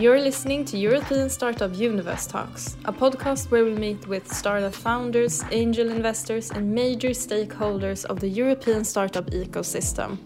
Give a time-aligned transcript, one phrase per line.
[0.00, 5.42] You're listening to European Startup Universe Talks, a podcast where we meet with startup founders,
[5.50, 10.18] angel investors, and major stakeholders of the European startup ecosystem.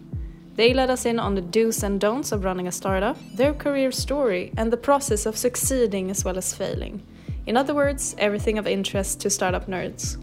[0.55, 3.91] They let us in on the do's and don'ts of running a startup, their career
[3.91, 7.01] story, and the process of succeeding as well as failing.
[7.47, 10.17] In other words, everything of interest to startup nerds.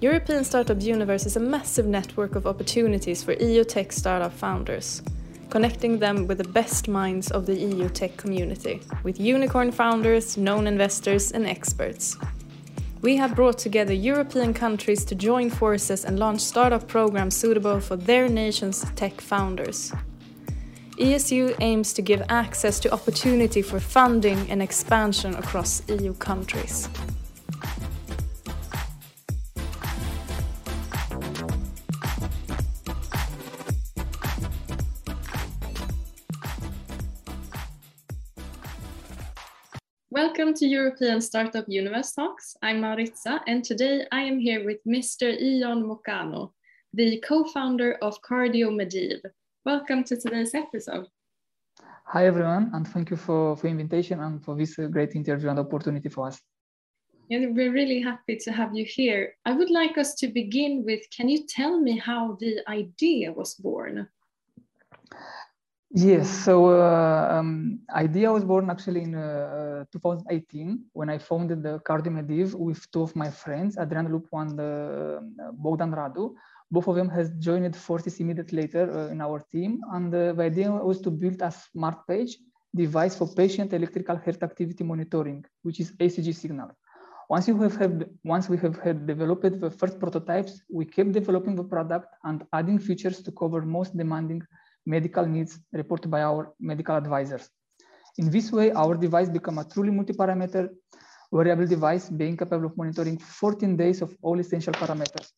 [0.00, 5.02] European Startup Universe is a massive network of opportunities for EU tech startup founders
[5.50, 10.66] connecting them with the best minds of the EU tech community, with unicorn founders, known
[10.66, 12.16] investors, and experts.
[13.02, 17.96] We have brought together European countries to join forces and launch startup programs suitable for
[17.96, 19.92] their nation's tech founders.
[20.98, 26.88] ESU aims to give access to opportunity for funding and expansion across EU countries.
[40.16, 42.56] Welcome to European Startup Universe Talks.
[42.62, 45.28] I'm Maritza, and today I am here with Mr.
[45.28, 46.52] Ion Mocanu,
[46.94, 49.20] the co-founder of CardioMedive.
[49.66, 51.08] Welcome to today's episode.
[52.06, 55.58] Hi everyone, and thank you for for invitation and for this uh, great interview and
[55.58, 56.40] opportunity for us.
[57.28, 59.34] Yeah, we're really happy to have you here.
[59.44, 63.52] I would like us to begin with, can you tell me how the idea was
[63.56, 64.08] born?
[65.98, 71.78] Yes, so uh, um, idea was born actually in uh, 2018 when I founded the
[71.88, 76.34] CardioMedive with two of my friends, Adrian Lupu and uh, Bogdan Radu.
[76.70, 80.42] Both of them has joined forces immediately later uh, in our team, and uh, the
[80.42, 82.36] idea was to build a smart page
[82.74, 86.72] device for patient electrical heart activity monitoring, which is ECG signal.
[87.30, 91.56] Once you have had, once we have had developed the first prototypes, we kept developing
[91.56, 94.42] the product and adding features to cover most demanding
[94.86, 97.50] medical needs reported by our medical advisors.
[98.18, 100.70] In this way, our device become a truly multi-parameter
[101.30, 105.32] wearable device being capable of monitoring 14 days of all essential parameters.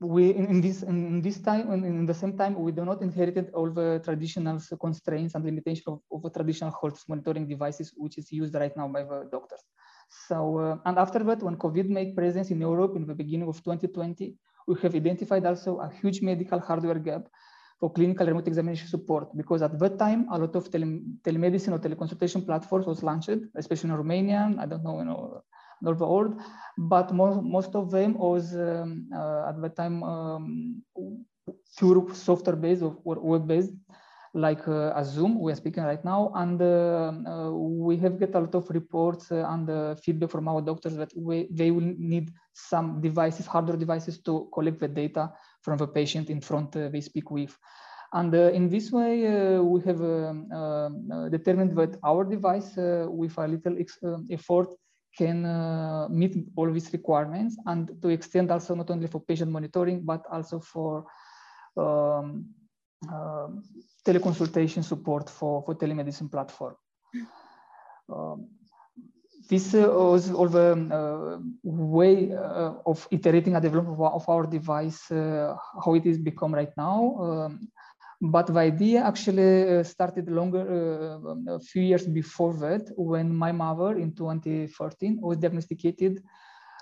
[0.00, 3.02] We in, in this in, this time in, in, the same time we do not
[3.02, 8.16] inherit all the traditional constraints and limitations of, of the traditional health monitoring devices which
[8.16, 9.64] is used right now by the doctors.
[10.28, 13.56] So uh, and after that, when COVID made presence in Europe in the beginning of
[13.56, 14.36] 2020,
[14.68, 17.28] we have identified also a huge medical hardware gap
[17.78, 21.78] for clinical remote examination support because at that time a lot of tele telemedicine or
[21.78, 24.52] teleconsultation platforms was launched, especially in Romania.
[24.58, 25.42] I don't know, you know,
[25.86, 26.40] all the world,
[26.76, 30.82] but most most of them was um, uh, at that time um,
[31.76, 33.74] pure software based or web based,
[34.34, 38.40] like uh, Zoom we are speaking right now, and uh, uh we have get a
[38.40, 42.32] lot of reports uh, and uh, feedback from our doctors that we, they will need
[42.52, 45.30] some devices, hardware devices to collect the data
[45.62, 47.56] from the patient in front uh, they speak with.
[48.12, 53.46] And uh, in this way, uh, we have um, determined that our device, with a
[53.46, 53.76] little
[54.30, 54.68] effort,
[55.16, 55.42] can
[56.10, 60.60] meet all these requirements and to extend also not only for patient monitoring, but also
[60.60, 61.04] for
[61.76, 62.46] um,
[63.12, 63.48] uh,
[64.04, 66.74] teleconsultation support for, for telemedicine platform.
[68.12, 68.48] Um,
[69.48, 75.06] this uh, was all the uh, way uh, of iterating a development of our device,
[75.08, 77.16] how it is become right now.
[77.20, 77.68] Um,
[78.20, 80.64] but the idea actually started longer,
[81.48, 85.72] a few years before that, when my mother in 2013 was diagnosed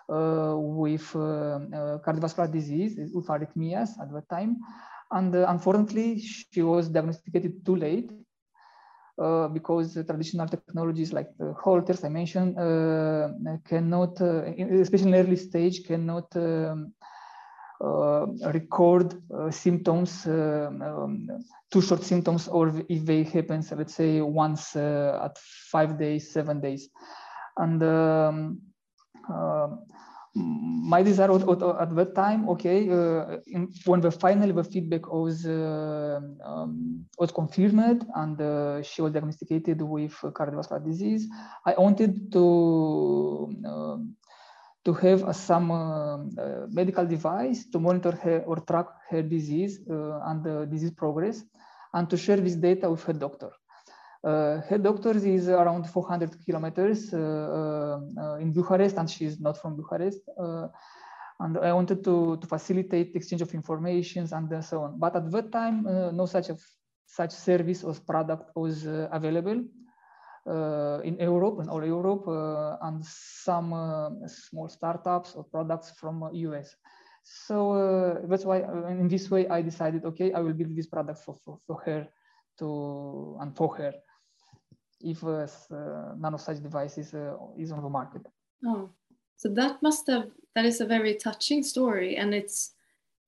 [0.09, 4.56] uh, with uh, uh, cardiovascular disease, with arrhythmias at that time.
[5.10, 7.22] And unfortunately, she was diagnosed
[7.65, 8.10] too late
[9.19, 13.28] uh, because traditional technologies like the Holters I mentioned uh,
[13.66, 14.43] cannot, uh,
[14.81, 16.93] especially in early stage, cannot um,
[17.81, 21.28] uh, record uh, symptoms, um,
[21.71, 25.37] too short symptoms, or if they happen, let's say once at
[25.71, 26.88] five days, seven days.
[27.56, 28.60] And um,
[30.36, 36.21] my desire at that time, okay, uh, in, when the finally the feedback was uh,
[36.44, 41.27] um, was confirmed and uh, she was diagnosed with cardiovascular disease,
[41.65, 42.44] I wanted to
[43.66, 44.16] um,
[44.84, 50.21] to have some uh, uh, medical device to monitor her or track her disease uh,
[50.28, 51.42] and the disease progress,
[51.94, 53.50] and to share this data with her doctor.
[54.27, 54.84] Uh, head
[55.25, 60.19] is around 400 kilometers uh, uh, in Bucharest, and she's not from Bucharest.
[61.39, 64.99] and I wanted to, to facilitate exchange of information and so on.
[64.99, 65.84] But at that time,
[66.17, 66.57] no such a,
[67.07, 69.63] such service or product was available.
[70.49, 76.31] Uh, in Europe and all Europe uh, and some uh, small startups or products from
[76.33, 76.77] US.
[77.25, 78.59] So that's why
[78.89, 82.07] in this way I decided, okay, I will build this product for, for, for her
[82.59, 83.93] to and for her
[85.10, 85.22] if
[85.72, 87.14] uh, none of such devices
[87.58, 88.22] is on the market.
[88.64, 88.91] Oh,
[89.36, 92.72] so that must have that is a very touching story, and it's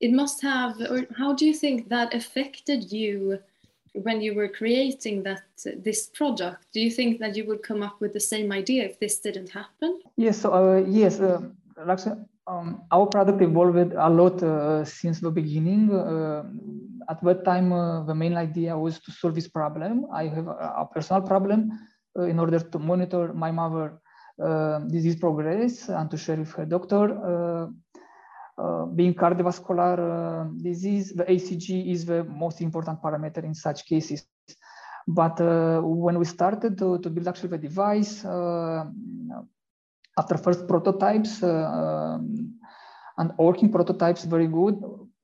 [0.01, 0.81] it must have.
[0.81, 3.41] Or how do you think that affected you?
[3.95, 5.43] when you were creating that
[5.83, 8.99] this product do you think that you would come up with the same idea if
[9.01, 11.41] this didn't happen yes so uh, yes uh,
[12.49, 15.93] um, our product evolved a lot uh, since the beginning.
[15.93, 16.45] Uh,
[17.11, 20.07] at that time uh, the main idea was to solve this problem.
[20.13, 21.71] I have a, a personal problem
[22.19, 24.01] uh, in order to monitor my mother
[24.89, 27.69] disease progress and to share with her doctor.
[28.59, 34.27] Uh, being cardiovascular uh, disease, the ECG is the most important parameter in such cases.
[35.07, 38.25] But uh, when we started to, to build actually the device,
[40.19, 42.55] after first prototypes um,
[43.19, 44.77] and working prototypes very good,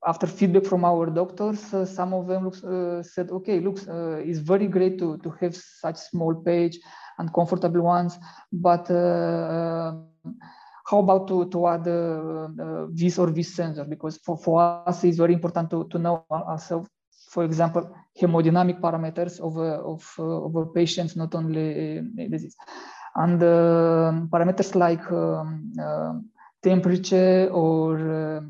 [0.07, 4.21] after feedback from our doctors, uh, some of them looks, uh, said, okay, looks, uh,
[4.23, 6.79] it's very great to, to have such small page
[7.17, 8.17] and comfortable ones,
[8.51, 8.89] but
[10.85, 13.85] how about to, to add uh, uh, this or this sensor?
[13.85, 16.89] Because for, for us, it's very important to, to know ourselves,
[17.29, 17.89] for example,
[18.19, 22.55] hemodynamic parameters of, uh, of, uh, of a patient, not only uh, disease.
[23.15, 26.29] And uh, parameters like um,
[26.61, 28.43] temperature or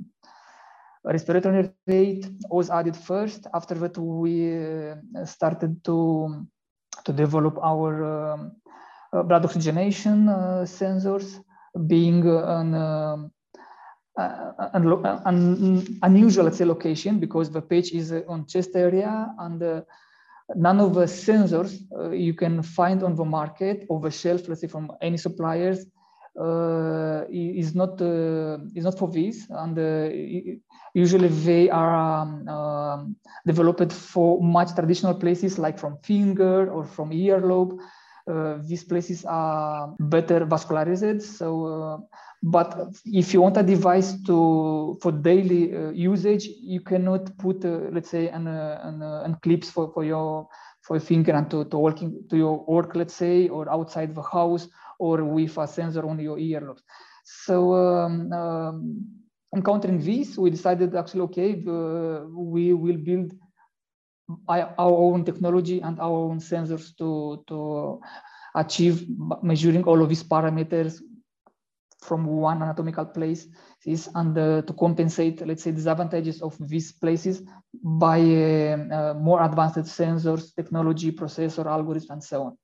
[1.04, 3.48] respiratory rate was added first.
[3.54, 4.94] After that, we
[5.26, 6.48] started to,
[7.04, 8.52] to develop our um,
[9.12, 10.26] blood oxygenation
[10.66, 11.40] sensors
[11.88, 13.32] being an, um,
[14.18, 14.52] uh,
[16.02, 19.82] unusual, let's say, location because the page is on chest area and uh,
[20.54, 24.62] none of the sensors uh, you can find on the market or the shelf, let's
[24.62, 25.86] say, from any suppliers
[26.40, 30.10] uh, is not uh, is not for this, and uh,
[30.94, 33.16] usually they are um, um,
[33.46, 37.80] developed for much traditional places like from finger or from earlobe
[38.68, 41.22] these places are better vascularized.
[41.22, 41.98] So, uh,
[42.42, 48.10] but if you want a device to for daily uh, usage, you cannot put, let's
[48.10, 50.48] say, an, an, an clips for, for your
[50.82, 54.22] for your finger and to, to working to your work, let's say, or outside the
[54.22, 54.68] house,
[55.00, 56.82] or with a sensor on your earlobes.
[57.24, 59.06] So um, um,
[59.56, 63.34] encountering this, we decided actually, okay, uh, we will build
[64.48, 68.02] our own technology and our own sensors to, to
[68.56, 69.06] achieve
[69.44, 71.02] measuring all of these parameters
[72.02, 73.48] from one anatomical place
[73.86, 77.44] is and uh, to compensate, let's say, disadvantages of these places
[77.84, 82.58] by uh, uh, more advanced sensors, technology, processor, algorithms, and so on.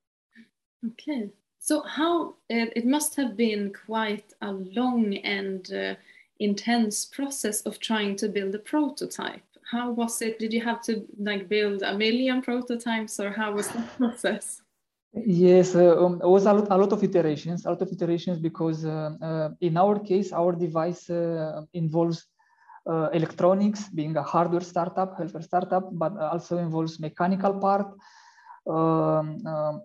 [0.85, 1.29] Okay.
[1.59, 5.95] So how, it must have been quite a long and uh,
[6.39, 10.37] intense process of trying to build a prototype how was it?
[10.37, 14.61] Did you have to like build a million prototypes or how was the process?
[15.13, 18.39] Yes, uh, um, it was a lot, a lot of iterations, a lot of iterations
[18.39, 22.27] because uh, uh, in our case, our device uh, involves
[22.89, 27.87] uh, electronics, being a hardware startup, hardware startup, but also involves mechanical part,
[28.67, 29.81] um, um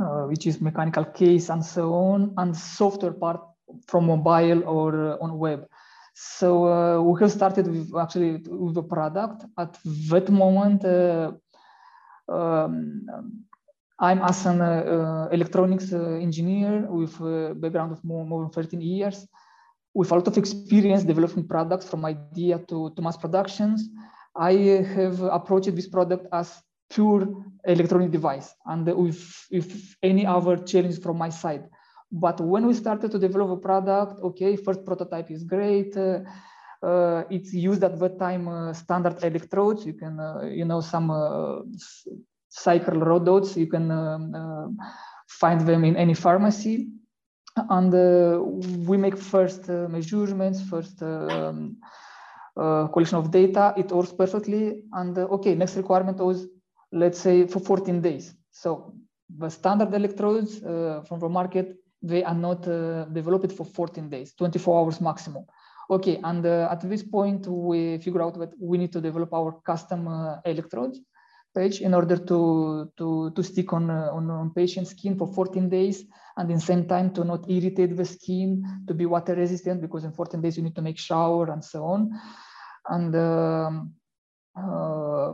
[0.00, 3.40] uh, which is mechanical case and so on, and software part
[3.86, 5.66] from mobile or on web.
[6.14, 9.44] So uh, we have started with actually with the product.
[9.58, 9.78] At
[10.10, 11.32] that moment, uh,
[12.28, 13.44] um,
[13.98, 18.80] I'm as an uh, electronics uh, engineer with a background of more, more than 13
[18.80, 19.26] years,
[19.94, 23.88] with a lot of experience developing products from idea to, to mass productions.
[24.34, 24.52] I
[24.96, 27.28] have approached this product as pure
[27.64, 31.68] electronic device and with, with any other challenge from my side.
[32.12, 35.96] But when we started to develop a product, okay, first prototype is great.
[35.96, 36.20] Uh,
[36.82, 39.86] uh, it's used at that time uh, standard electrodes.
[39.86, 41.60] You can, uh, you know, some uh,
[42.48, 43.56] cycle rododes.
[43.56, 44.84] You can um, uh,
[45.26, 46.88] find them in any pharmacy.
[47.56, 47.92] And
[48.86, 51.76] we make first measurements, first um,
[52.56, 53.74] collection of data.
[53.76, 54.82] It works perfectly.
[54.92, 56.46] And okay, next requirement was,
[56.92, 58.34] let's say, for 14 days.
[58.50, 58.94] So
[59.38, 64.80] the standard electrodes from the market they are not uh, developed for 14 days, 24
[64.80, 65.44] hours maximum.
[65.90, 69.60] Okay, and uh, at this point, we figure out that we need to develop our
[69.64, 71.00] custom uh, electrodes
[71.54, 75.68] page in order to, to, to stick on, uh, on, on patient skin for 14
[75.68, 76.04] days
[76.36, 80.12] and in same time to not irritate the skin, to be water resistant because in
[80.12, 82.10] 14 days you need to make shower and so on.
[82.88, 83.94] And um,
[84.56, 85.32] uh,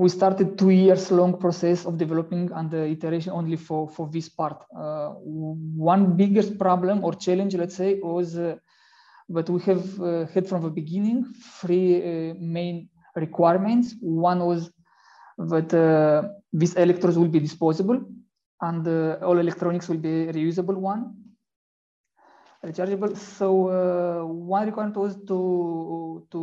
[0.00, 4.64] we started two years long process of developing and iteration only for, for this part.
[4.74, 5.10] Uh,
[5.92, 8.56] one biggest problem or challenge, let's say, was uh,
[9.28, 11.26] we have uh, had from the beginning
[11.60, 13.94] three uh, main requirements.
[14.00, 14.70] One was
[15.36, 18.00] that uh, these electrodes will be disposable.
[18.62, 21.02] and uh, all electronics will be reusable one,
[22.64, 23.12] rechargeable.
[23.16, 23.46] So
[24.52, 26.40] one requirement was to, to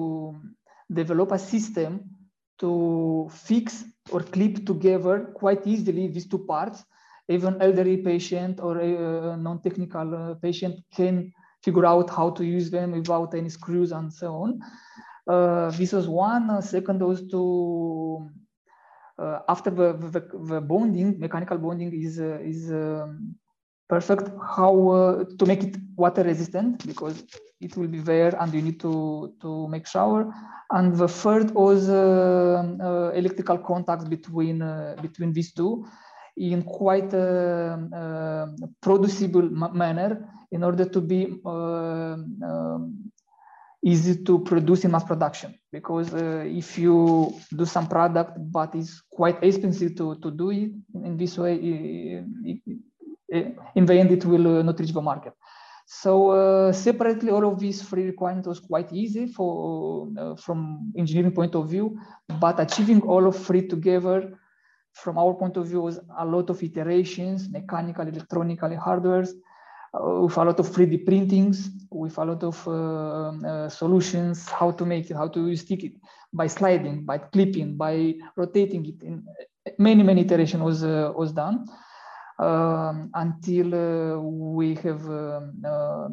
[1.00, 2.17] develop a system
[2.60, 6.84] to fix or clip together quite easily these two parts.
[7.30, 12.92] Even elderly patient or a, non-technical uh, patient can figure out how to use them
[12.94, 14.60] without any screws and so on.
[15.28, 16.50] Uh, this was one.
[16.50, 18.30] Uh, second was to
[19.20, 23.36] uh, after the, the, the, bonding, mechanical bonding is uh, is um,
[23.90, 24.30] perfect.
[24.56, 27.24] How uh, to make it water resistant because
[27.60, 30.34] it will be there and you need to to make shower.
[30.72, 34.60] And the third was electrical contacts between
[35.02, 35.86] between these two
[36.38, 43.12] in quite a, a producible manner in order to be uh, um,
[43.84, 49.02] easy to produce in mass production because uh, if you do some product but it's
[49.10, 50.72] quite expensive to, to do it
[51.04, 52.78] in this way it, it,
[53.30, 55.34] in the end it will uh, not reach the market
[55.86, 61.32] so uh, separately all of these three requirements was quite easy for uh, from engineering
[61.32, 61.98] point of view
[62.40, 64.38] but achieving all of three together
[64.94, 69.32] from our point of view was a lot of iterations mechanical electronical hardwares
[69.94, 74.70] uh, with a lot of 3D printings, with a lot of uh, uh, solutions, how
[74.72, 75.94] to make it, how to stick it
[76.34, 79.02] by sliding, by clipping, by rotating it.
[79.02, 79.26] In
[79.80, 81.66] many, many iterations was, was done.
[82.40, 86.08] Um, until uh, we have um, uh,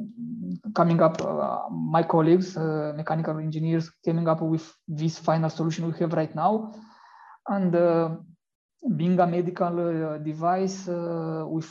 [0.75, 6.15] coming up, uh, my colleagues, mechanical engineers, coming up with this final solution we have
[6.15, 6.73] right now.
[7.47, 7.73] And
[8.97, 11.69] being a medical device with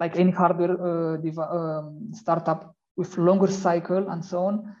[0.00, 1.18] like any hardware uh,
[1.56, 4.74] um, startup with longer cycle and so on.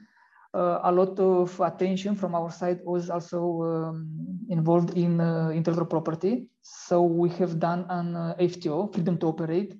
[0.52, 4.08] Uh, a lot of attention from our side was also um,
[4.48, 6.46] involved in uh, intellectual property.
[6.62, 9.78] So we have done an uh, FTO, freedom to operate,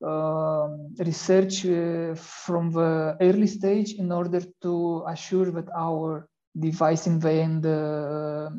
[0.00, 7.18] um, research uh, from the early stage in order to assure that our device in
[7.18, 8.50] the end uh,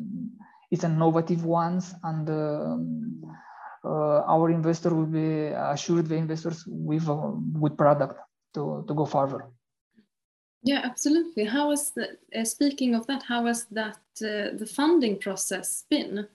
[0.70, 3.22] is innovative ones and um,
[3.84, 8.18] uh, our investor will be assured the investors with a good product
[8.52, 9.46] to, to go further.
[10.62, 11.44] Yeah, absolutely.
[11.44, 16.26] How was the, uh, speaking of that, how has that uh, the funding process been?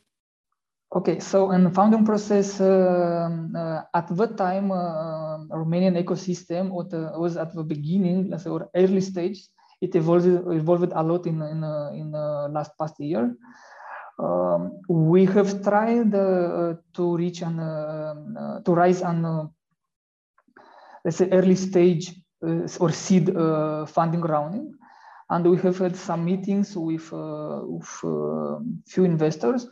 [0.94, 7.38] Okay, so in the funding process, um, uh, at that time, uh, Romanian ecosystem was
[7.38, 9.48] at the beginning, let's say, or early stage.
[9.80, 11.64] It evolved, evolved a lot in in
[11.96, 13.36] in last past year.
[14.22, 19.50] Um, we have tried uh, to reach and uh, to rise on
[21.04, 23.32] let's say early stage uh, or seed
[23.88, 24.74] funding rounding,
[25.30, 27.86] and we have had some meetings with, with
[28.88, 29.68] few investors.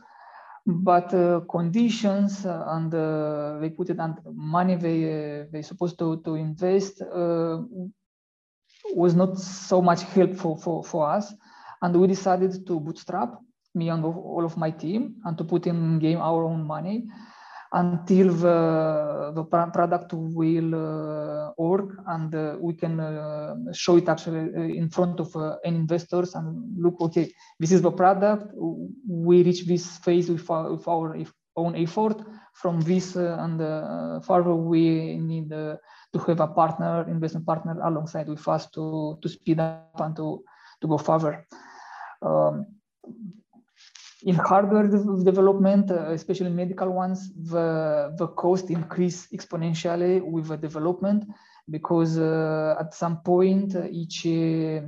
[0.66, 6.22] But uh, conditions uh, and uh, they put it on money they they supposed to
[6.22, 7.02] to invest
[8.94, 11.34] was not so much helpful for for us.
[11.82, 13.40] And we decided to bootstrap
[13.74, 17.08] me and all of my team and to put in game our own money
[17.74, 24.50] until the, the product will uh, work and uh, we can uh, show it actually
[24.56, 28.52] uh, in front of uh, investors and look, okay, this is the product.
[29.08, 31.16] We reach this phase with our, with our
[31.56, 32.18] own effort.
[32.54, 35.80] From this uh, and further, we need to
[36.28, 40.44] have a partner, investment partner alongside with us to, to speed up and to,
[40.82, 41.46] to go further.
[42.22, 42.66] Um,
[44.24, 51.26] in hardware development, uh, especially medical ones, the, the cost increase exponentially with the development
[51.70, 54.82] because uh, at some point uh, each uh,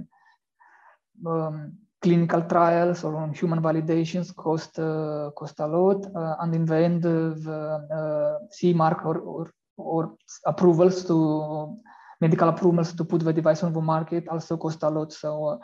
[1.30, 6.06] um, clinical trials or on human validations cost uh, cost a lot,
[6.42, 10.16] and in the end, the CE mark or, or, or
[10.48, 11.78] approvals to
[12.20, 15.14] medical approvals to put the device on the market also cost a lot.
[15.14, 15.62] So.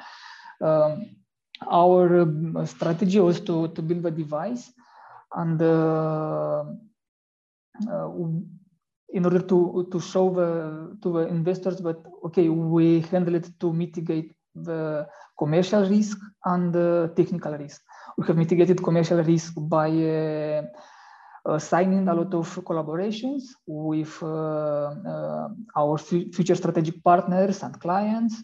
[0.62, 1.17] Um,
[1.66, 4.72] our um, strategy was to, to build a device
[5.36, 6.64] and uh,
[7.92, 8.10] uh,
[9.14, 13.74] in order to, to show the, to the investors that, okay, we handle it to
[13.74, 17.82] mitigate the commercial risk and the technical risk.
[18.18, 20.64] We have mitigated commercial risk by uh,
[21.46, 28.36] uh, signing a lot of collaborations with uh, uh, our future strategic partners and clients
[28.40, 28.44] uh,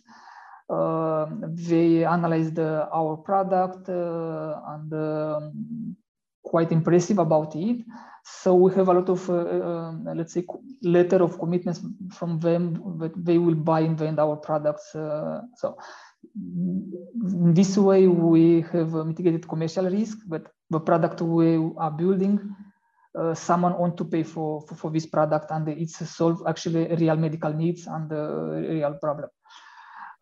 [0.70, 5.96] they analyzed uh, our product uh, and um,
[6.44, 7.84] quite impressive about it.
[8.24, 10.46] So we have a lot of, um, let's say,
[10.82, 14.92] letter of commitments from them that they will buy and vend our products.
[14.92, 15.78] so
[16.36, 22.56] in this way, we have mitigated commercial risk, but the product we are building
[23.16, 27.16] uh, someone want to pay for, for, for this product and it's solve actually real
[27.16, 29.30] medical needs and uh, real problem.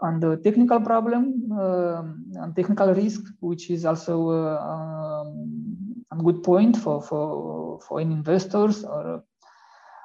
[0.01, 2.01] And the technical problem uh,
[2.41, 8.13] and technical risk, which is also uh, um, a good point for, for, for any
[8.13, 9.24] investors, or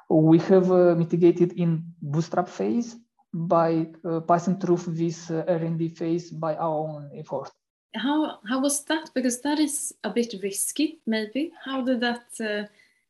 [0.09, 2.95] we have uh, mitigated in bootstrap phase
[3.33, 7.51] by uh, passing through this R&D phase by our own effort.
[7.95, 9.09] How how was that?
[9.15, 11.51] Because that is a bit risky maybe.
[11.65, 12.67] How did that uh,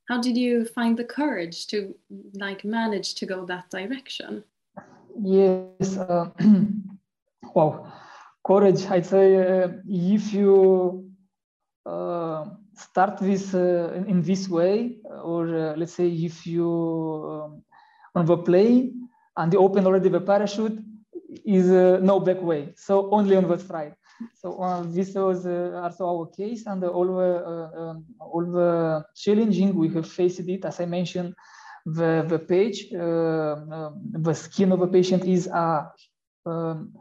[0.07, 1.93] how did you find the courage to
[2.33, 4.43] like manage to go that direction
[5.21, 6.29] yes uh,
[7.55, 7.91] wow
[8.45, 11.11] courage i'd say uh, if you
[11.85, 12.45] uh,
[12.75, 17.63] start this uh, in, this way or uh, let's say if you um,
[18.15, 20.79] on the plane and you open already the parachute
[21.45, 21.67] is
[22.01, 23.95] no back way so only on the stride
[24.33, 29.05] so uh, this was uh, also our case, and all the uh, um, all the
[29.15, 30.65] challenging we have faced it.
[30.65, 31.35] As I mentioned,
[31.87, 35.91] the the page, um, the skin of a patient is a
[36.45, 36.93] um,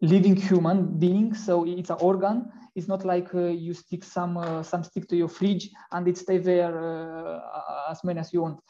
[0.00, 2.50] living human being, so it's an organ.
[2.74, 6.18] It's not like uh, you stick some uh, some stick to your fridge and it
[6.18, 8.60] stay there uh, as many as you want.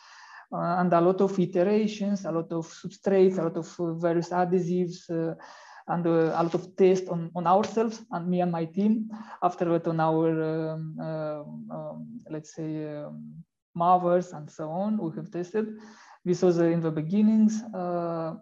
[0.52, 5.08] and a lot of iterations, a lot of substrates, a lot of various adhesives,
[5.88, 9.10] and uh, a lot of tests on, on ourselves and me and my team.
[9.42, 11.42] After that, on our, um, uh,
[11.74, 15.78] um, let's say, um, Marvers and so on, we have tested.
[16.24, 18.34] This was uh, in the beginnings, uh,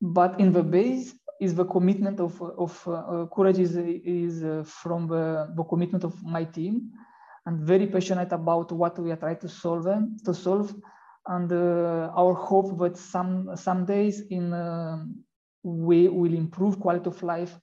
[0.00, 5.08] but in the base is the commitment of, of uh, courage is, is uh, from
[5.08, 6.90] the, the commitment of my team
[7.46, 9.88] and very passionate about what we are trying to solve,
[10.24, 10.74] to solve
[11.26, 14.50] and our hope that some some days in
[15.62, 17.56] we will improve quality of life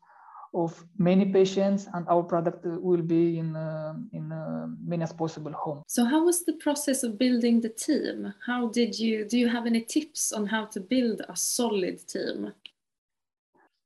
[0.54, 5.52] of many patients and our product will be in uh, in uh, many as possible
[5.52, 5.84] homes.
[5.88, 8.34] So how was the process of building the team?
[8.46, 12.54] How did you do you have any tips on how to build a solid team?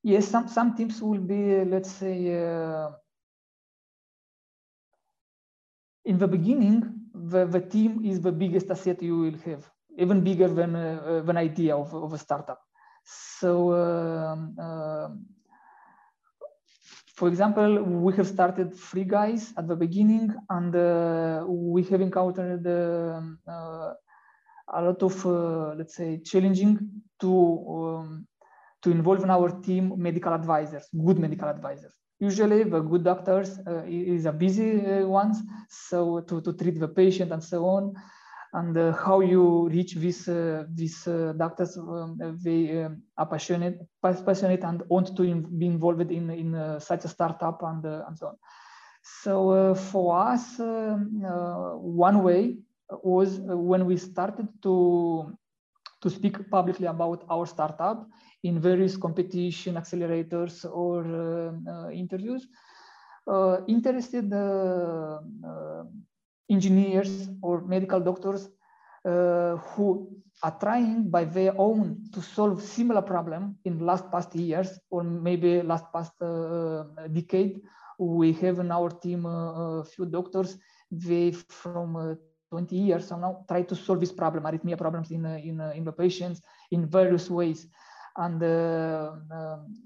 [0.04, 2.89] Yes, some some teams will be let's say uh,
[6.06, 10.47] in the beginning the, the team is the biggest asset you will have, even bigger
[10.47, 12.60] than uh, an idea of, of a startup
[13.06, 15.10] so, um, uh,
[17.13, 22.65] for example, we have started three guys at the beginning, and uh, we have encountered
[22.65, 23.93] um, uh,
[24.73, 26.80] a lot of, uh, let's say, challenging
[27.19, 27.32] to
[27.69, 28.28] um,
[28.82, 31.93] to involve in our team medical advisors, good medical advisors.
[32.19, 35.38] Usually, the good doctors uh, is a busy uh, ones,
[35.69, 37.93] so to, to treat the patient and so on
[38.53, 43.79] and uh, how you reach these uh, these uh, doctors um, they um, are passionate
[44.01, 45.23] passionate and want to
[45.57, 48.37] be involved in in uh, such a startup and uh, and so on.
[49.01, 51.21] So uh, for us um,
[51.81, 52.57] one way
[53.03, 55.35] was when we started to
[56.01, 58.07] to speak publicly about our startup
[58.43, 62.47] in various competition accelerators or interviews.
[63.67, 64.29] Interested
[66.49, 68.49] engineers or medical doctors
[69.06, 70.08] uh, who
[70.41, 75.62] are trying by their own to solve similar problem in last past years or maybe
[75.62, 77.62] last past uh, decade.
[77.99, 80.58] We have in our team uh, a few doctors,
[80.91, 82.15] they from uh,
[82.49, 85.73] 20 years so now try to solve this problem, arrhythmia problems in, uh, in, uh,
[85.75, 87.67] in the patients in various ways
[88.17, 89.12] and uh,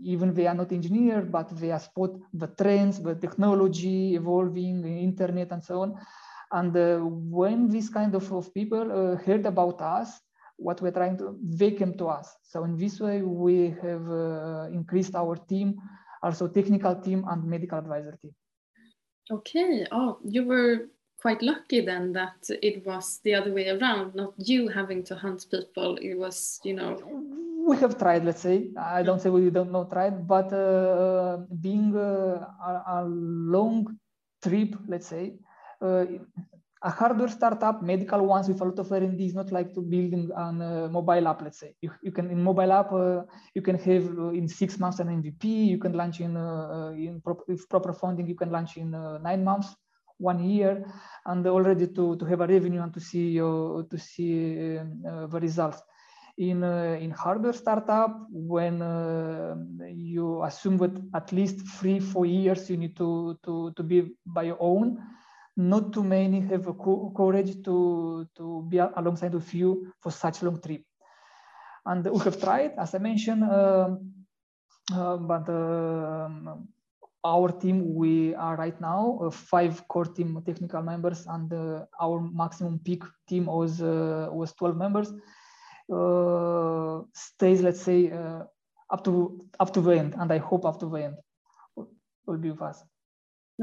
[0.03, 5.51] even they are not engineers, but they are spot the trends, the technology evolving, internet,
[5.51, 5.95] and so on.
[6.51, 10.19] And uh, when these kind of, of people uh, heard about us,
[10.57, 12.35] what we're trying to, they came to us.
[12.43, 15.75] So in this way, we have uh, increased our team,
[16.23, 18.33] also technical team and medical advisor team.
[19.29, 19.85] Okay.
[19.91, 20.87] Oh, you were
[21.21, 25.45] quite lucky then that it was the other way around, not you having to hunt
[25.51, 25.97] people.
[25.97, 26.97] It was, you know.
[27.67, 28.69] We have tried, let's say.
[28.79, 33.97] I don't say we don't know tried, but uh, being uh, a, a, long
[34.41, 35.35] trip, let's say,
[36.83, 40.29] a hardware startup, medical ones with a lot of R&D is not like to building
[40.35, 41.73] on a mobile app, let's say.
[41.81, 45.07] You, you can, in mobile app, uh, you can have uh, in six months an
[45.07, 48.93] MVP, you can launch in, uh, in pro with proper funding, you can launch in
[48.93, 49.75] uh, nine months,
[50.17, 50.85] one year,
[51.25, 55.39] and already to, to have a revenue and to see, your, to see uh, the
[55.41, 55.81] results.
[56.37, 58.77] In, in hardware startup, when
[59.89, 64.43] you assume that at least three, four years you need to, to, to be by
[64.43, 65.01] your own,
[65.57, 70.45] not too many have co courage to, to be alongside of you for such a
[70.45, 70.83] long trip.
[71.85, 73.95] And we have tried, as I mentioned, uh,
[74.93, 76.29] uh, but uh,
[77.25, 82.21] our team, we are right now uh, five core team technical members, and uh, our
[82.21, 85.11] maximum peak team was uh, was 12 members.
[85.91, 88.11] Uh, stays, let's say,
[88.89, 91.17] up to up to the end, and I hope up to the end
[92.27, 92.83] will be with us.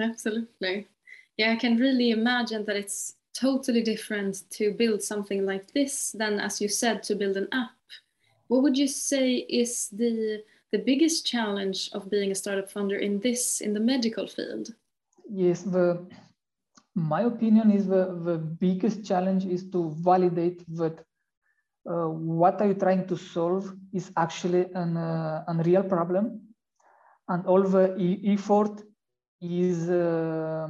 [0.00, 0.88] Absolutely,
[1.37, 1.53] yeah.
[1.53, 6.61] I can really imagine that it's totally different to build something like this than, as
[6.61, 7.70] you said, to build an app.
[8.49, 10.42] What would you say is the
[10.73, 14.75] the biggest challenge of being a startup founder in this in the medical field?
[15.31, 16.07] Yes, the
[16.94, 21.05] my opinion is the, the biggest challenge is to validate that
[21.90, 26.40] uh, what are you trying to solve is actually an, uh, an real problem
[27.29, 28.83] and all the e effort
[29.40, 30.68] is uh,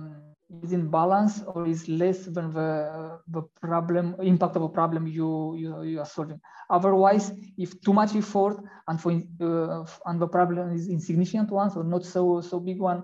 [0.63, 5.55] is in balance or is less than the, the problem impact of a problem you,
[5.57, 6.41] you, you are solving.
[6.71, 11.85] Otherwise, if too much effort and for uh, and the problem is insignificant one or
[11.85, 13.03] not so so big one,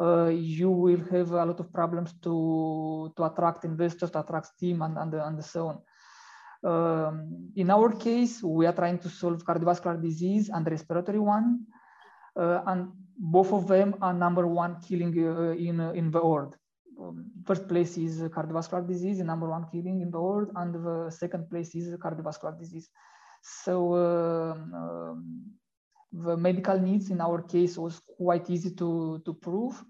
[0.00, 4.82] uh, you will have a lot of problems to to attract investors, to attract team,
[4.82, 5.78] and and, and so on.
[6.64, 11.66] Um, in our case, we are trying to solve cardiovascular disease and respiratory one,
[12.34, 16.56] uh, and both of them are number one killing uh, in in the world
[17.00, 21.10] um, first place is cardiovascular disease, the number one killing in the world, and the
[21.10, 22.88] second place is cardiovascular disease.
[23.42, 25.42] So um, um,
[26.12, 29.84] the medical needs in our case was quite easy to, to prove.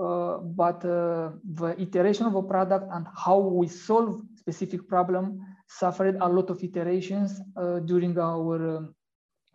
[0.00, 6.16] Uh, but uh, the iteration of a product and how we solve specific problem suffered
[6.20, 8.94] a lot of iterations uh, during our um,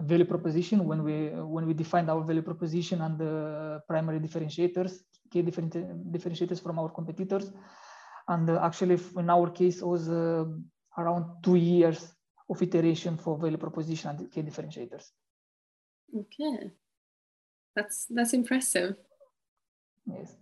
[0.01, 4.93] value proposition when we when we defined our value proposition and the primary differentiators
[5.31, 5.73] key different
[6.11, 7.51] differentiators from our competitors.
[8.27, 10.45] And uh, actually, in our case, was uh,
[10.97, 12.13] around two years
[12.49, 15.05] of iteration for value proposition and key differentiators.
[16.15, 16.71] Okay,
[17.75, 18.95] that's that's impressive.
[20.05, 20.35] Yes,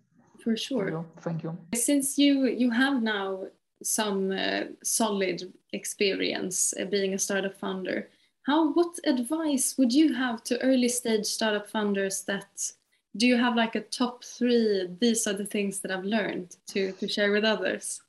[0.43, 0.85] for sure.
[0.85, 1.21] Thank you.
[1.21, 1.57] Thank you.
[1.75, 3.45] Since you you have now
[3.81, 8.09] some uh, solid experience uh, being a startup founder,
[8.43, 12.71] how what advice would you have to early stage startup founders that
[13.15, 16.91] do you have like a top three these are the things that i've learned to
[16.93, 18.01] to share with others?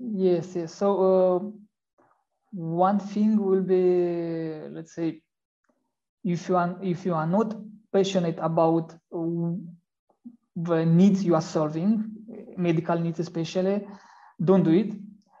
[0.00, 0.74] Yes yes.
[0.74, 1.40] So uh,
[2.52, 5.20] one thing will be let's say
[6.24, 7.54] if you are if you are not
[7.92, 8.94] passionate about
[10.56, 12.04] the needs you are solving
[12.56, 13.86] medical needs especially
[14.42, 14.92] don't do it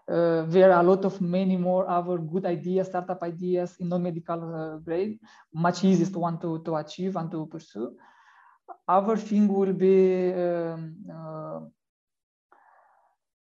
[0.08, 4.54] uh, there are a lot of many more other good ideas startup ideas in non-medical
[4.54, 5.18] uh, grade
[5.52, 7.96] much easiest one to, to achieve and to pursue.
[8.88, 11.60] Other thing will be um, uh,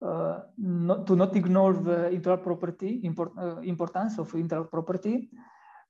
[0.05, 5.29] uh, not, to not ignore the intellectual property import, uh, importance of intellectual property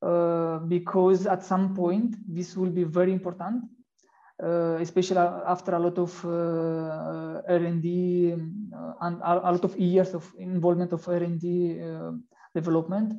[0.02, 3.64] uh, because at some point this will be very important
[4.42, 10.32] uh, especially after a lot of uh, R&D um, and a, lot of years of
[10.40, 11.80] involvement of R&D
[12.56, 13.14] development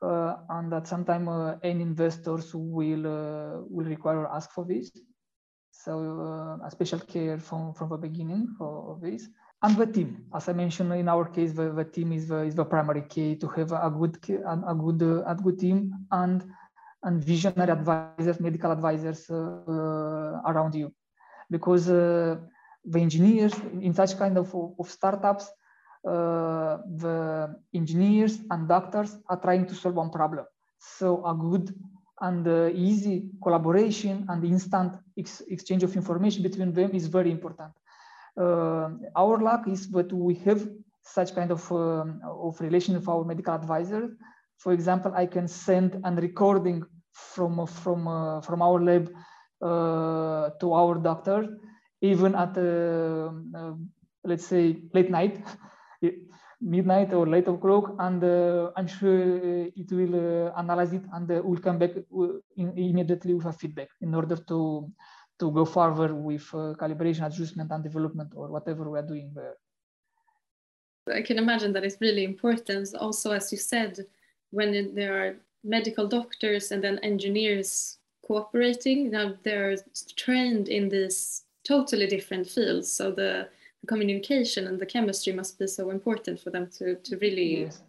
[0.00, 1.28] and that some time
[1.62, 4.90] any investors will will require or ask for this.
[5.74, 5.92] So
[6.62, 9.28] uh, a special care from, from the beginning for this.
[9.62, 12.54] And the team, as I mentioned in our case, the, the team is the, is
[12.54, 15.92] the primary key to have a good a good uh, a good team.
[16.10, 16.44] And
[17.04, 20.92] and visionary advisors, medical advisors uh, uh, around you,
[21.50, 22.36] because uh,
[22.84, 25.50] the engineers in such kind of, of startups,
[26.06, 30.44] uh, the engineers and doctors are trying to solve one problem.
[30.78, 31.74] So a good
[32.20, 37.72] and the easy collaboration and instant ex exchange of information between them is very important.
[38.36, 40.68] Uh, our luck is that we have
[41.02, 44.16] such kind of, um, of relation with our medical advisor.
[44.58, 49.10] For example, I can send a recording from, from, uh, from our lab
[49.62, 51.58] uh, to our doctor,
[52.02, 53.74] even at, uh, uh,
[54.24, 55.42] let's say, late night.
[56.60, 61.78] midnight or late o'clock, and uh, I'm sure it will analyze it and will come
[61.78, 61.90] back
[62.56, 64.90] immediately with a feedback in order to
[65.40, 66.48] to go further with
[66.78, 69.56] calibration, adjustment, and development, or whatever we are doing there.
[71.12, 72.94] I can imagine that it's really important.
[72.94, 73.98] Also, as you said,
[74.50, 79.76] when there are medical doctors and then engineers cooperating, now they're
[80.16, 82.90] trained in these totally different fields.
[82.90, 83.48] So the
[83.86, 87.82] communication and the chemistry must be so important for them to, to really yes.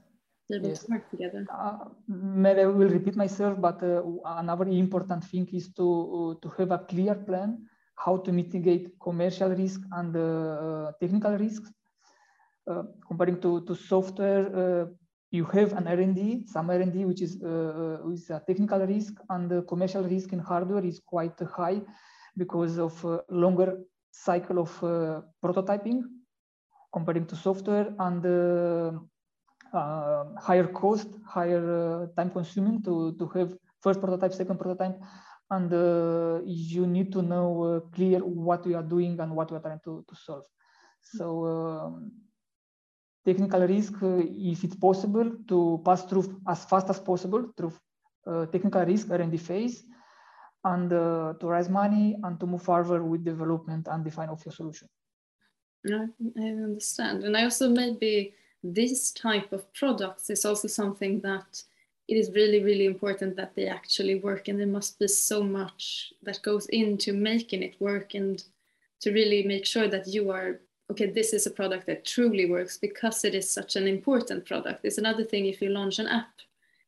[0.49, 0.83] be able yes.
[0.83, 1.45] to work together.
[1.53, 6.53] Uh, maybe I will repeat myself, but uh, another important thing is to, uh, to
[6.57, 7.65] have a clear plan
[7.97, 11.71] how to mitigate commercial risk and uh, technical risks.
[12.67, 14.85] Uh, comparing to, to software, uh,
[15.31, 20.03] you have an R&D, some R&D, which is, is a technical risk, and the commercial
[20.03, 21.81] risk in hardware is quite high
[22.37, 22.93] because of
[23.29, 23.79] longer
[24.11, 24.71] cycle of
[25.43, 26.03] prototyping
[26.95, 28.25] comparing to software and
[29.73, 34.97] uh, higher cost, higher uh, time consuming to, to have first prototype, second prototype,
[35.51, 39.59] and uh, you need to know clear what you are doing and what you are
[39.59, 40.45] trying to, to solve.
[41.01, 42.11] So um,
[43.25, 47.73] technical risk, if it's possible, to pass through as fast as possible through
[48.51, 49.83] technical risk R&D phase,
[50.63, 54.51] and uh, to raise money and to move forward with development and define of your
[54.51, 54.87] solution.
[55.87, 56.07] I
[56.39, 57.23] understand.
[57.23, 58.33] And I also maybe
[58.63, 61.61] this type of products is also something that
[62.07, 64.47] it is really, really important that they actually work.
[64.47, 68.43] And there must be so much that goes into making it work and
[69.01, 72.77] to really make sure that you are okay this is a product that truly works
[72.77, 76.33] because it is such an important product it's another thing if you launch an app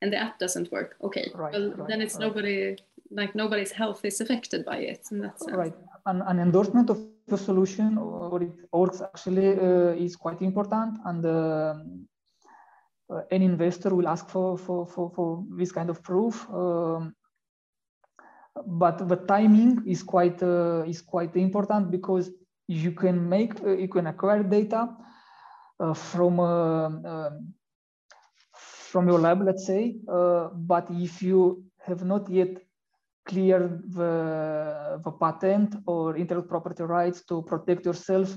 [0.01, 2.27] and the app doesn't work okay right, well right, then it's right.
[2.27, 2.77] nobody
[3.11, 6.99] like nobody's health is affected by it in that sense right an, an endorsement of
[7.27, 11.75] the solution or it works actually uh, is quite important and uh,
[13.31, 16.47] any investor will ask for, for, for, for this kind of proof.
[16.49, 17.15] Um,
[18.65, 22.31] but the timing is quite uh, is quite important because
[22.67, 24.89] you can make uh, you can acquire data
[25.79, 27.53] uh, from um,
[28.53, 29.97] from your lab, let's say.
[30.07, 32.57] but if you have not yet
[33.27, 38.33] cleared the, the patent or intellectual property rights to protect yourself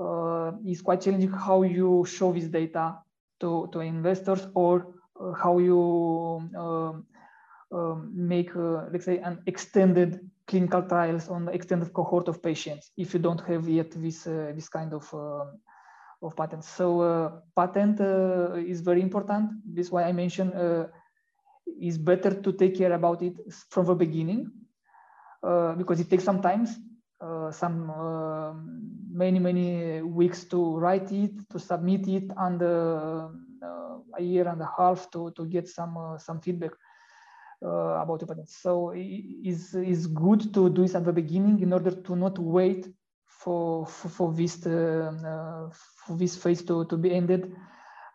[0.00, 2.98] uh, is quite challenging how you show this data
[3.40, 5.80] to, to investors or uh, how you
[6.56, 7.06] um,
[7.72, 12.90] um, make, uh, let's say, an extended clinical trials on the extended cohort of patients
[12.96, 15.58] if you don't have yet this, uh, this kind of, um,
[16.22, 16.68] of patents.
[16.68, 19.50] So uh, patent uh, is very important.
[19.64, 20.52] This is why I mentioned
[21.80, 23.34] is better to take care about it
[23.70, 24.50] from the beginning
[25.42, 26.66] uh, because it takes some time,
[27.20, 28.52] uh, some uh,
[29.10, 33.28] many many weeks to write it, to submit it, and uh,
[33.62, 36.72] uh, a year and a half to to get some uh, some feedback
[37.64, 38.50] about the patent.
[38.50, 42.88] So it's is good to do this at the beginning in order to not wait
[43.26, 47.54] for for, for this for this phase to to be ended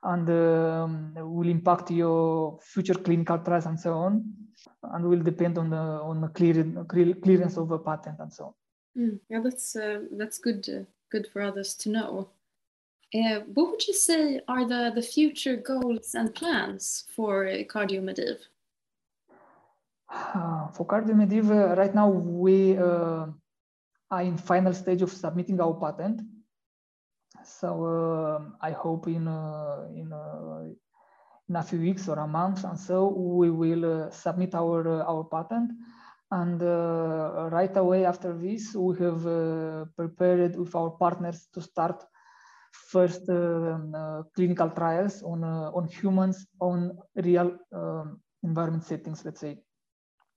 [0.04, 4.24] and um, will impact your future clinical trials and so on,
[4.84, 6.64] and will depend on the on the clear,
[7.16, 8.54] clearance of a patent and so on.
[8.98, 12.30] Mm, yeah, that's uh, that's good uh, good for others to know.
[13.14, 18.38] Uh, what would you say are the, the future goals and plans for uh, CardioMedive?
[20.74, 23.28] For CardioMedive, uh, right now we uh,
[24.12, 26.22] are in final stage of submitting our patent
[27.44, 30.64] so uh, I hope in uh, in uh,
[31.50, 35.72] in a few weeks or a month, and so we will submit our our patent.
[36.32, 36.62] And
[37.52, 39.24] right away after this, we have
[39.96, 42.06] prepared with our partners to start
[42.72, 49.26] first uh, clinical trials on uh, on humans on real um, environment settings.
[49.26, 49.58] Let's say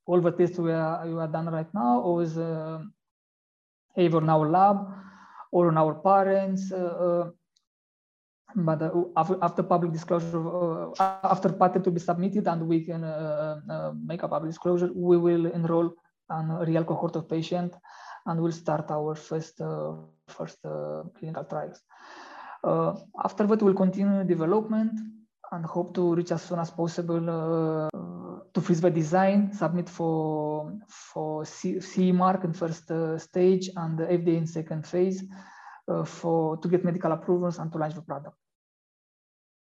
[0.06, 2.80] all the tests we are, we are done right now was uh,
[3.96, 4.88] either in our lab
[5.50, 6.72] or on our parents.
[6.72, 7.30] Uh, uh,
[8.54, 8.90] but uh,
[9.40, 13.00] after public disclosure, after patent to be submitted and we can
[14.04, 15.94] make a public disclosure, we will enroll
[16.28, 17.76] a real cohort of patients
[18.26, 19.62] and we'll start our first
[20.28, 20.58] first
[21.16, 21.80] clinical trials.
[23.24, 25.00] after that, we'll continue development
[25.52, 27.88] and hope to reach as soon as possible uh,
[28.54, 33.98] to freeze the design, submit for for C, CE mark in first uh, stage and
[33.98, 35.24] the FDA in second phase
[35.88, 38.36] uh, for to get medical approvals and to launch the product.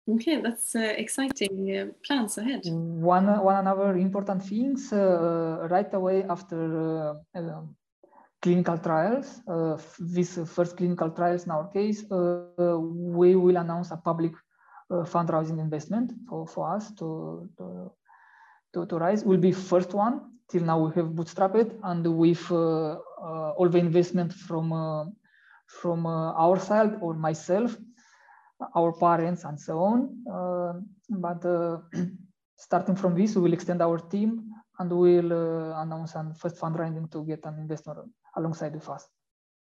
[0.07, 2.61] Okay, that's uh, exciting uh, plans ahead.
[2.65, 6.59] One one another important things uh, right away after
[7.35, 7.75] uh, um,
[8.41, 9.41] clinical trials,
[9.99, 14.31] this first clinical trials in our case, we will announce a public
[14.89, 17.91] fundraising investment for, for us to, to
[18.73, 20.21] to, to rise will be first one.
[20.49, 25.05] Till now we have bootstrapped and with uh, uh, all the investment from uh,
[25.67, 27.77] from uh, our side or myself,
[28.75, 30.85] our parents and so on.
[31.09, 31.41] but
[32.57, 35.31] starting from this, we will extend our team and we will
[35.73, 37.95] announce a first fundraising to get an investor
[38.35, 39.07] alongside with us.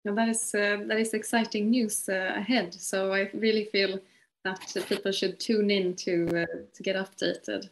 [0.05, 2.73] That is uh, that is exciting news uh, ahead.
[2.73, 3.99] So I really feel
[4.45, 7.69] that people should tune in to uh, to get updated.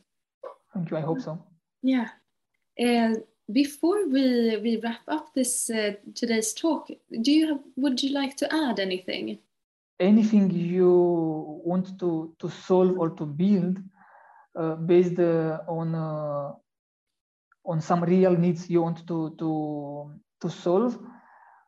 [0.77, 0.97] Thank you.
[0.97, 1.43] I hope so.
[1.81, 2.09] Yeah.
[2.77, 6.89] And before we, we wrap up this uh, today's talk,
[7.21, 9.39] do you have, would you like to add anything?
[9.99, 13.77] Anything you want to, to solve or to build
[14.55, 16.53] uh, based uh, on uh,
[17.65, 20.11] on some real needs you want to to
[20.41, 20.97] to solve,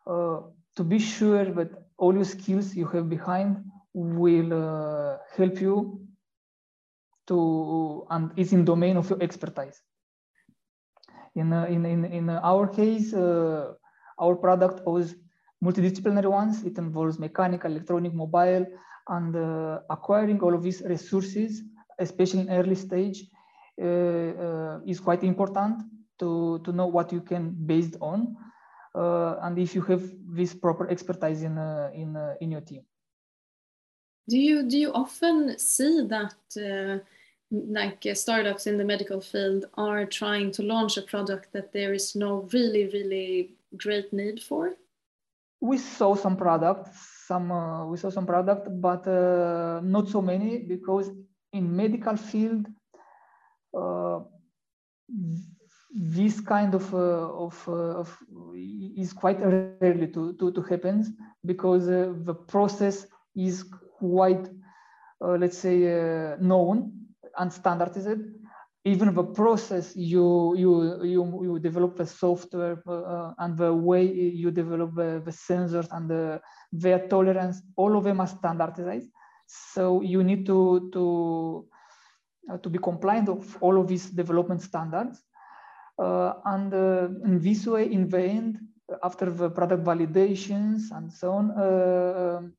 [0.08, 0.42] uh,
[0.76, 6.00] to be sure that all your skills you have behind will uh, help you
[7.30, 9.82] to, and is in domain of your expertise.
[11.36, 13.74] In, uh, in, in, in our case, uh,
[14.20, 15.16] our product was
[15.64, 16.64] multidisciplinary ones.
[16.64, 18.66] It involves mechanical, electronic, mobile,
[19.08, 21.62] and uh, acquiring all of these resources,
[22.00, 23.26] especially in early stage,
[23.82, 25.84] uh, uh, is quite important
[26.18, 28.36] to, to know what you can based on.
[28.96, 31.58] Uh, and if you have this proper expertise in,
[31.94, 32.82] in, in your team.
[34.28, 36.36] Do you, do you often see that
[37.52, 41.94] like uh, startups in the medical field are trying to launch a product that there
[41.94, 44.74] is no really really great need for.
[45.62, 50.58] We saw some products some uh, we saw some product but uh, not so many
[50.74, 51.12] because
[51.54, 52.66] in medical field
[53.78, 54.20] uh,
[55.92, 58.18] this kind of uh, of, uh, of,
[58.98, 59.40] is quite
[59.82, 60.98] rarely to, to, to happen
[61.46, 63.64] because the process is
[64.00, 64.50] quite
[65.42, 65.78] let's say
[66.40, 66.78] known
[67.38, 68.20] and standardized.
[68.86, 74.52] Even the process you you you, you develop the software uh, and the way you
[74.52, 79.10] develop the, the sensors and the, their tolerance, all of them are standardized.
[79.48, 81.68] So you need to to
[82.52, 85.22] uh, to be compliant of all of these development standards.
[86.00, 88.60] Uh, and uh, in this way, in the end,
[89.04, 92.54] after the product validations and so on, uh, um,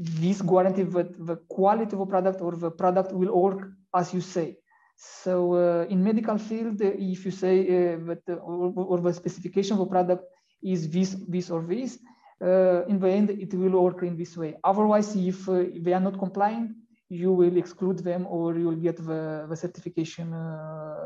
[0.00, 4.22] this guarantee that the quality of a product or the product will work as you
[4.22, 4.56] say.
[4.96, 9.12] So uh, in medical field, uh, if you say uh, that uh, or, or, the
[9.12, 10.24] specification of a product
[10.62, 11.98] is this, this or this,
[12.42, 14.56] uh, in the end, it will work in this way.
[14.64, 16.72] Otherwise, if uh, they are not compliant,
[17.10, 20.32] you will exclude them or you will get the, the certification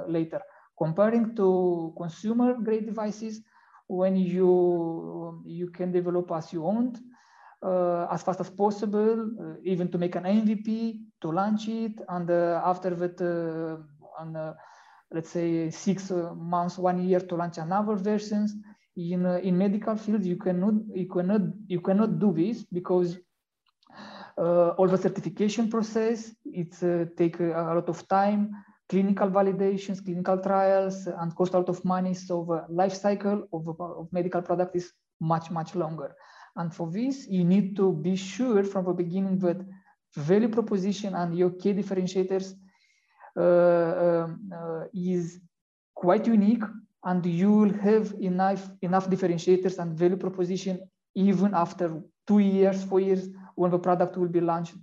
[0.07, 0.41] later.
[0.77, 3.43] Comparing to consumer grade devices,
[3.87, 6.99] when you, you can develop as you want,
[8.11, 12.61] as fast as possible, uh, even to make an MVP, to launch it, and uh,
[12.65, 13.21] after that,
[14.21, 14.55] and,
[15.11, 18.55] let's say six months, one year to launch another versions.
[18.97, 23.19] In in medical field, you cannot you cannot you cannot do this because
[24.39, 28.51] uh, all the certification process it's uh, take a lot of time
[28.89, 33.69] clinical validations clinical trials and cost a lot of money so the life cycle of,
[33.81, 36.15] of medical product is much much longer
[36.57, 39.59] and for this, you need to be sure from the beginning that
[40.17, 42.55] value proposition and your key differentiators
[43.37, 45.41] uh, um, uh, is
[45.95, 46.63] quite unique
[47.05, 50.81] and you will have enough, enough differentiators and value proposition
[51.17, 54.75] even after two years, four years, when the product will be launched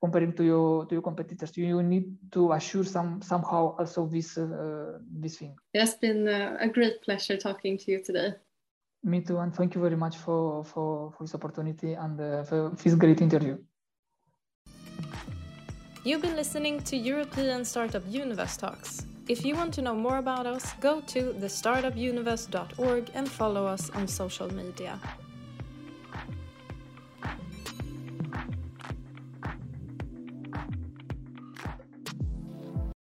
[0.00, 1.56] comparing to your to your competitors.
[1.56, 5.56] You need to assure some somehow also this uh, this thing.
[5.72, 8.34] It has been a great pleasure talking to you today.
[9.04, 12.70] Me too, and thank you very much for, for, for this opportunity and uh, for
[12.82, 13.58] this great interview.
[16.04, 19.06] You've been listening to European Startup Universe Talks.
[19.28, 24.08] If you want to know more about us, go to thestartupuniverse.org and follow us on
[24.08, 24.98] social media.